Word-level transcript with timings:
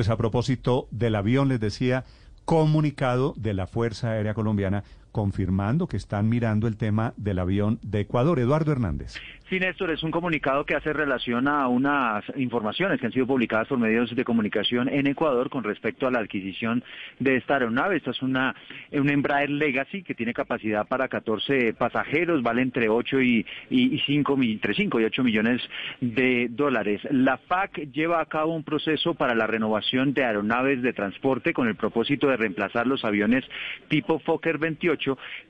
Pues 0.00 0.08
a 0.08 0.16
propósito 0.16 0.88
del 0.90 1.14
avión, 1.14 1.48
les 1.48 1.60
decía, 1.60 2.06
comunicado 2.46 3.34
de 3.36 3.52
la 3.52 3.66
Fuerza 3.66 4.12
Aérea 4.12 4.32
Colombiana 4.32 4.82
confirmando 5.12 5.86
que 5.86 5.96
están 5.96 6.28
mirando 6.28 6.66
el 6.66 6.76
tema 6.76 7.14
del 7.16 7.38
avión 7.38 7.78
de 7.82 8.00
Ecuador. 8.00 8.38
Eduardo 8.38 8.72
Hernández. 8.72 9.14
Sí, 9.50 9.58
Néstor, 9.58 9.90
es 9.90 10.04
un 10.04 10.12
comunicado 10.12 10.64
que 10.64 10.76
hace 10.76 10.92
relación 10.92 11.48
a 11.48 11.66
unas 11.66 12.22
informaciones 12.36 13.00
que 13.00 13.06
han 13.06 13.12
sido 13.12 13.26
publicadas 13.26 13.66
por 13.66 13.78
medios 13.78 14.14
de 14.14 14.24
comunicación 14.24 14.88
en 14.88 15.08
Ecuador 15.08 15.50
con 15.50 15.64
respecto 15.64 16.06
a 16.06 16.12
la 16.12 16.20
adquisición 16.20 16.84
de 17.18 17.36
esta 17.36 17.54
aeronave. 17.54 17.96
Esta 17.96 18.12
es 18.12 18.22
una, 18.22 18.54
una 18.92 19.12
Embraer 19.12 19.50
Legacy 19.50 20.04
que 20.04 20.14
tiene 20.14 20.32
capacidad 20.34 20.86
para 20.86 21.08
14 21.08 21.74
pasajeros, 21.74 22.44
vale 22.44 22.62
entre 22.62 22.88
8 22.88 23.22
y, 23.22 23.44
y, 23.70 23.98
5, 24.06 24.38
entre 24.40 24.72
5 24.72 25.00
y 25.00 25.04
8 25.04 25.24
millones 25.24 25.60
de 26.00 26.46
dólares. 26.48 27.00
La 27.10 27.36
FAC 27.38 27.90
lleva 27.90 28.20
a 28.20 28.26
cabo 28.26 28.54
un 28.54 28.62
proceso 28.62 29.14
para 29.14 29.34
la 29.34 29.48
renovación 29.48 30.14
de 30.14 30.24
aeronaves 30.24 30.80
de 30.80 30.92
transporte 30.92 31.52
con 31.52 31.66
el 31.66 31.74
propósito 31.74 32.28
de 32.28 32.36
reemplazar 32.36 32.86
los 32.86 33.04
aviones 33.04 33.44
tipo 33.88 34.20
Fokker 34.20 34.58
28 34.58 34.99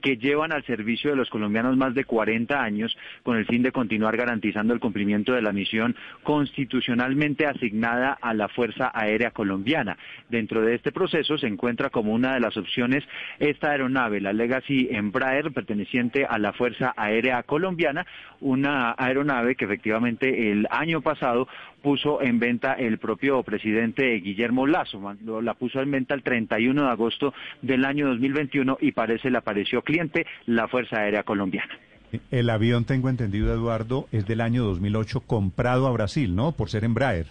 que 0.01 0.17
llevan 0.17 0.53
al 0.53 0.65
servicio 0.65 1.11
de 1.11 1.17
los 1.17 1.31
colombianos 1.31 1.77
más 1.77 1.95
de 1.95 2.05
40 2.05 2.63
años 2.63 2.97
con 3.23 3.37
el 3.37 3.47
fin 3.47 3.63
de 3.63 3.73
continuar 3.73 4.17
garantizando 4.17 4.75
el 4.75 4.81
cumplimiento 4.81 5.33
de 5.33 5.43
la 5.43 5.53
misión 5.53 5.97
constitucionalmente 6.23 7.47
asignada 7.47 8.19
a 8.21 8.35
la 8.35 8.49
Fuerza 8.49 8.91
Aérea 8.95 9.31
Colombiana. 9.31 9.97
Dentro 10.29 10.63
de 10.63 10.75
este 10.75 10.93
proceso 10.93 11.39
se 11.39 11.47
encuentra 11.47 11.91
como 11.91 12.13
una 12.13 12.35
de 12.35 12.41
las 12.41 12.57
opciones 12.57 13.05
esta 13.39 13.71
aeronave, 13.71 14.21
la 14.21 14.33
Legacy 14.33 14.89
Embraer, 14.91 15.53
perteneciente 15.53 16.25
a 16.25 16.39
la 16.39 16.53
Fuerza 16.53 16.95
Aérea 16.97 17.43
Colombiana, 17.43 18.07
una 18.41 18.95
aeronave 18.97 19.55
que 19.55 19.65
efectivamente 19.65 20.51
el 20.51 20.67
año 20.71 21.01
pasado 21.01 21.49
puso 21.83 22.23
en 22.23 22.39
venta 22.39 22.75
el 22.75 22.99
propio 22.99 23.43
presidente 23.43 24.15
Guillermo 24.21 24.67
Lazo. 24.67 25.17
La 25.43 25.55
puso 25.55 25.81
en 25.81 25.91
venta 25.91 26.15
el 26.15 26.23
31 26.23 26.83
de 26.83 26.89
agosto 26.89 27.35
del 27.63 27.85
año 27.85 28.09
2021 28.09 28.79
y 28.81 28.93
parece 28.93 29.31
le 29.31 29.39
apareció 29.41 29.83
cliente 29.83 30.27
la 30.47 30.69
Fuerza 30.69 31.01
Aérea 31.01 31.23
Colombiana. 31.25 31.79
El 32.31 32.51
avión, 32.51 32.85
tengo 32.85 33.09
entendido, 33.09 33.53
Eduardo, 33.53 34.09
es 34.11 34.27
del 34.27 34.41
año 34.41 34.65
2008 34.65 35.21
comprado 35.21 35.87
a 35.87 35.93
Brasil, 35.93 36.35
¿no? 36.35 36.53
Por 36.53 36.71
ser 36.71 36.85
Embraer. 36.85 37.27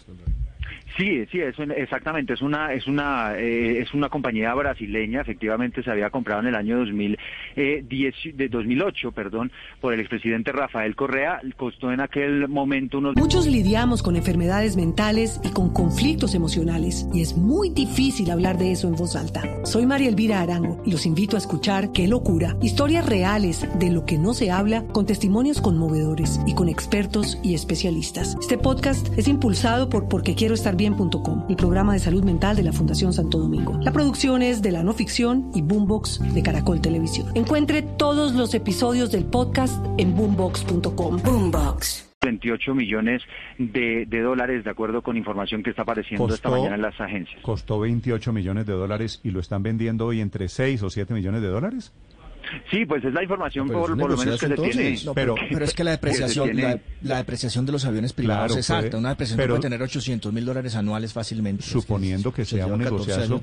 Sí, 0.97 1.25
sí, 1.31 1.39
es, 1.39 1.55
exactamente. 1.75 2.33
Es 2.33 2.41
una, 2.41 2.73
es 2.73 2.87
una, 2.87 3.37
eh, 3.37 3.79
es 3.81 3.93
una 3.93 4.09
compañía 4.09 4.53
brasileña. 4.53 5.21
Efectivamente, 5.21 5.83
se 5.83 5.91
había 5.91 6.09
comprado 6.09 6.41
en 6.41 6.47
el 6.47 6.55
año 6.55 6.77
2010, 6.79 7.17
eh, 7.55 8.33
de 8.33 8.49
2008, 8.49 9.11
perdón, 9.11 9.51
por 9.79 9.93
el 9.93 9.99
expresidente 9.99 10.51
Rafael 10.51 10.95
Correa. 10.95 11.41
Costó 11.57 11.91
en 11.91 12.01
aquel 12.01 12.47
momento 12.47 12.97
unos. 12.97 13.15
Muchos 13.15 13.47
lidiamos 13.47 14.01
con 14.01 14.15
enfermedades 14.15 14.75
mentales 14.75 15.39
y 15.43 15.49
con 15.49 15.73
conflictos 15.73 16.35
emocionales, 16.35 17.07
y 17.13 17.21
es 17.21 17.35
muy 17.35 17.69
difícil 17.69 18.31
hablar 18.31 18.57
de 18.57 18.71
eso 18.71 18.87
en 18.87 18.95
voz 18.95 19.15
alta. 19.15 19.43
Soy 19.65 19.85
María 19.85 20.09
Elvira 20.09 20.41
Arango 20.41 20.81
y 20.85 20.91
los 20.91 21.05
invito 21.05 21.35
a 21.35 21.39
escuchar 21.39 21.91
Qué 21.93 22.07
locura, 22.07 22.55
historias 22.61 23.05
reales 23.05 23.67
de 23.79 23.91
lo 23.91 24.05
que 24.05 24.17
no 24.17 24.33
se 24.33 24.51
habla, 24.51 24.85
con 24.87 25.05
testimonios 25.05 25.61
conmovedores 25.61 26.39
y 26.47 26.55
con 26.55 26.69
expertos 26.69 27.39
y 27.43 27.53
especialistas. 27.53 28.37
Este 28.39 28.58
podcast 28.58 29.08
es 29.17 29.27
impulsado 29.27 29.89
por 29.89 30.08
Porque 30.08 30.35
quiero 30.35 30.53
estar 30.53 30.75
bien.com, 30.79 31.45
el 31.49 31.57
programa 31.57 31.93
de 31.93 31.99
salud 31.99 32.23
mental 32.23 32.55
de 32.55 32.63
la 32.63 32.71
Fundación 32.71 33.11
Santo 33.11 33.37
Domingo. 33.37 33.77
La 33.83 33.91
producción 33.91 34.41
es 34.41 34.61
de 34.61 34.71
la 34.71 34.81
no 34.81 34.93
ficción 34.93 35.51
y 35.53 35.61
Boombox 35.61 36.33
de 36.33 36.41
Caracol 36.41 36.81
Televisión. 36.81 37.27
Encuentre 37.35 37.81
todos 37.81 38.33
los 38.33 38.53
episodios 38.53 39.11
del 39.11 39.25
podcast 39.25 39.85
en 39.97 40.15
boombox.com. 40.15 41.17
Boombox. 41.21 42.09
28 42.21 42.75
millones 42.75 43.21
de, 43.57 44.05
dólares, 44.05 44.63
de 44.63 44.69
acuerdo 44.69 45.01
con 45.01 45.15
información 45.17 45.63
que 45.63 45.69
está 45.69 45.83
apareciendo 45.83 46.33
esta 46.33 46.49
mañana 46.49 46.75
en 46.75 46.81
las 46.81 46.99
agencias. 46.99 47.41
¿Costó 47.41 47.79
28 47.79 48.33
millones 48.33 48.65
de 48.65 48.73
dólares 48.73 49.21
y 49.23 49.31
lo 49.31 49.39
están 49.39 49.63
vendiendo 49.63 50.05
hoy 50.05 50.21
entre 50.21 50.47
6 50.49 50.83
o 50.83 50.89
7 50.89 51.13
millones 51.13 51.41
de 51.41 51.47
dólares? 51.47 51.93
Sí, 52.71 52.86
pues 52.86 53.04
es 53.04 53.14
la 53.14 53.23
información 53.23 53.67
por, 53.67 53.89
lo 53.89 53.95
menos 53.95 54.39
que 54.39 54.48
se 54.48 54.55
tiene. 54.55 54.98
pero, 55.14 55.36
pero, 55.49 55.65
es 55.65 55.73
que 55.73 55.83
la 55.83 55.92
depreciación, 55.92 56.52
la, 57.02 57.17
depreciación 57.17 57.65
de 57.65 57.71
los 57.71 57.86
aviones 57.86 58.14
privados 58.14 58.55
es 58.58 58.70
alta. 58.70 58.98
Una 58.98 59.10
depreciación 59.10 59.48
puede 59.48 59.61
tener 59.61 59.82
800 59.82 60.33
mil 60.33 60.45
dólares 60.45 60.76
anuales 60.76 61.14
fácilmente. 61.14 61.64
Suponiendo 61.64 62.33
que, 62.33 62.45
sea 62.45 62.67
un 62.67 62.80
negociazo, 62.80 63.42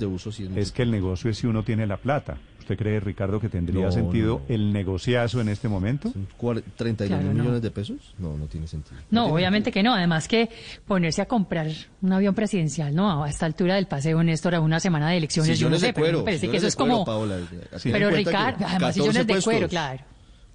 es 0.56 0.72
que 0.72 0.83
el 0.83 0.91
negocio 0.91 1.31
es 1.31 1.39
si 1.39 1.47
uno 1.47 1.62
tiene 1.62 1.87
la 1.87 1.97
plata. 1.97 2.39
¿Usted 2.66 2.78
cree, 2.78 2.99
Ricardo, 2.99 3.38
que 3.38 3.49
tendría 3.49 3.93
sentido 3.93 4.43
el 4.49 4.72
negociazo 4.72 5.41
en 5.41 5.49
este 5.49 5.69
momento? 5.69 6.12
¿31 6.37 7.22
millones 7.32 7.62
de 7.62 7.71
pesos? 7.71 8.12
No, 8.19 8.37
no 8.37 8.47
tiene 8.47 8.66
sentido. 8.66 8.97
No, 9.09 9.27
obviamente 9.27 9.71
que 9.71 9.84
no. 9.84 9.94
Además 9.94 10.27
que 10.27 10.49
ponerse 10.84 11.22
a 11.22 11.27
comprar 11.27 11.69
un 12.03 12.12
avión 12.12 12.34
presidencial, 12.34 12.93
¿no? 12.93 13.22
A 13.22 13.31
esta 13.31 13.47
altura 13.47 13.77
del 13.77 13.87
paseo, 13.87 14.21
Néstor, 14.25 14.56
a 14.56 14.60
una 14.60 14.81
semana 14.81 15.10
de 15.10 15.19
elecciones, 15.19 15.60
yo 15.60 15.71
no 15.71 15.78
sé, 15.78 15.93
pero 15.93 16.19
me 16.19 16.25
parece 16.25 16.49
que 16.49 16.56
eso 16.56 16.66
es 16.66 16.75
como... 16.75 17.04
pero 17.84 18.10
Ricardo, 18.10 18.66
además 18.66 18.94
sillones 18.94 19.25
de 19.25 19.41
cuero, 19.41 19.69
claro. 19.69 20.03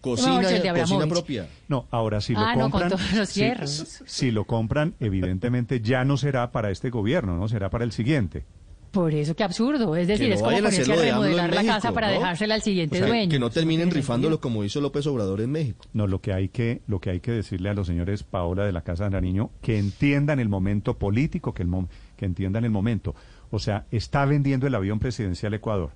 Cocina, 0.01 0.41
cocina 0.73 1.07
propia. 1.07 1.47
No, 1.69 1.85
ahora 1.91 2.19
si 2.19 2.33
lo 2.33 2.39
ah, 2.39 2.55
compran, 2.55 2.89
no, 2.89 2.89
con 2.89 2.89
todos 2.89 3.13
los 3.13 3.29
si, 3.29 3.43
si, 4.05 4.31
lo 4.31 4.43
compran, 4.45 4.95
evidentemente 4.99 5.79
ya 5.79 6.03
no 6.03 6.17
será 6.17 6.51
para 6.51 6.71
este 6.71 6.89
gobierno, 6.89 7.37
no 7.37 7.47
será 7.47 7.69
para 7.69 7.85
el 7.85 7.93
siguiente. 7.93 8.43
Por 8.91 9.13
eso, 9.13 9.35
qué 9.35 9.43
absurdo. 9.43 9.95
Es 9.95 10.07
decir, 10.07 10.33
es 10.33 10.41
como 10.41 10.57
ponerse 10.57 10.91
a 10.91 10.95
remodelar 10.95 11.53
la 11.53 11.63
casa 11.63 11.93
para 11.93 12.09
dejársela 12.09 12.55
al 12.55 12.61
siguiente 12.61 12.99
dueño. 12.99 13.31
Que 13.31 13.39
no 13.39 13.49
terminen 13.49 13.89
rifándolo 13.89 14.41
como 14.41 14.65
hizo 14.65 14.81
López 14.81 15.07
Obrador 15.07 15.39
en 15.39 15.51
México. 15.51 15.85
No, 15.93 16.07
lo 16.07 16.19
que 16.19 16.33
hay 16.33 16.49
que, 16.49 16.81
lo 16.87 16.99
que 16.99 17.11
hay 17.11 17.21
que 17.21 17.31
decirle 17.31 17.69
a 17.69 17.73
los 17.73 17.87
señores 17.87 18.23
Paola 18.23 18.65
de 18.65 18.73
la 18.73 18.81
Casa 18.81 19.05
de 19.05 19.11
Nariño, 19.11 19.49
que 19.61 19.79
entiendan 19.79 20.41
el 20.41 20.49
momento 20.49 20.97
político, 20.97 21.53
que, 21.53 21.63
el 21.63 21.69
que 22.17 22.25
entiendan 22.25 22.65
el 22.65 22.71
momento. 22.71 23.15
O 23.49 23.59
sea, 23.59 23.85
está 23.91 24.25
vendiendo 24.25 24.67
el 24.67 24.75
avión 24.75 24.99
presidencial 24.99 25.53
Ecuador, 25.53 25.91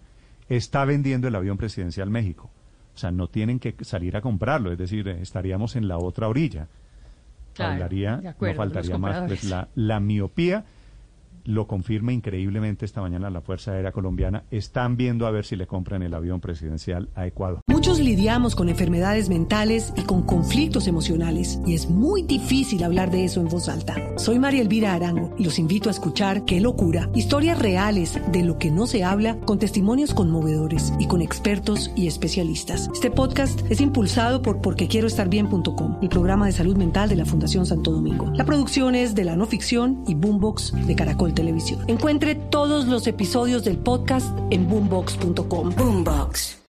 está 0.47 0.85
vendiendo 0.85 1.27
el 1.27 1.35
avión 1.35 1.57
presidencial 1.57 2.09
México. 2.09 2.49
O 2.95 2.97
sea, 2.97 3.11
no 3.11 3.27
tienen 3.27 3.59
que 3.59 3.75
salir 3.81 4.15
a 4.15 4.21
comprarlo, 4.21 4.71
es 4.71 4.77
decir, 4.77 5.09
estaríamos 5.09 5.75
en 5.75 5.89
la 5.89 5.97
otra 5.97 6.29
orilla. 6.29 6.69
Hablaría, 7.57 8.35
no 8.39 8.53
faltaría 8.53 8.97
más. 8.97 9.27
Pues, 9.27 9.43
la, 9.45 9.67
la 9.75 9.99
miopía 9.99 10.65
lo 11.45 11.67
confirma 11.67 12.13
increíblemente 12.13 12.85
esta 12.85 13.01
mañana 13.01 13.29
la 13.29 13.41
Fuerza 13.41 13.71
Aérea 13.71 13.91
Colombiana, 13.91 14.43
están 14.51 14.97
viendo 14.97 15.27
a 15.27 15.31
ver 15.31 15.45
si 15.45 15.55
le 15.55 15.67
compran 15.67 16.03
el 16.03 16.13
avión 16.13 16.41
presidencial 16.41 17.09
a 17.15 17.27
Ecuador. 17.27 17.61
Muchos 17.67 17.99
lidiamos 17.99 18.55
con 18.55 18.69
enfermedades 18.69 19.29
mentales 19.29 19.93
y 19.95 20.01
con 20.01 20.23
conflictos 20.23 20.87
emocionales 20.87 21.59
y 21.65 21.75
es 21.75 21.89
muy 21.89 22.23
difícil 22.23 22.83
hablar 22.83 23.11
de 23.11 23.25
eso 23.25 23.39
en 23.41 23.47
voz 23.47 23.69
alta. 23.69 23.95
Soy 24.17 24.39
María 24.39 24.61
Elvira 24.61 24.93
Arango 24.93 25.33
y 25.37 25.45
los 25.45 25.59
invito 25.59 25.89
a 25.89 25.91
escuchar 25.91 26.45
Qué 26.45 26.59
locura, 26.59 27.09
historias 27.13 27.59
reales 27.59 28.19
de 28.31 28.43
lo 28.43 28.57
que 28.57 28.71
no 28.71 28.87
se 28.87 29.03
habla 29.03 29.37
con 29.41 29.59
testimonios 29.59 30.13
conmovedores 30.13 30.93
y 30.99 31.07
con 31.07 31.21
expertos 31.21 31.91
y 31.95 32.07
especialistas. 32.07 32.89
Este 32.93 33.11
podcast 33.11 33.61
es 33.69 33.81
impulsado 33.81 34.41
por 34.41 34.61
porquequieroestarbien.com, 34.61 35.99
el 36.01 36.09
programa 36.09 36.47
de 36.47 36.53
salud 36.53 36.75
mental 36.77 37.09
de 37.09 37.17
la 37.17 37.25
Fundación 37.25 37.65
Santo 37.65 37.91
Domingo. 37.91 38.31
La 38.33 38.45
producción 38.45 38.95
es 38.95 39.13
de 39.13 39.25
la 39.25 39.35
no 39.35 39.45
ficción 39.45 40.03
y 40.07 40.15
Boombox 40.15 40.73
de 40.87 40.95
Caracol 40.95 41.34
Televisión. 41.35 41.83
Encuentre 41.87 42.33
todos 42.33 42.87
los 42.87 43.05
episodios 43.05 43.63
del 43.63 43.77
podcast 43.77 44.35
en 44.49 44.67
boombox.com. 44.67 45.75
Boombox. 45.75 46.57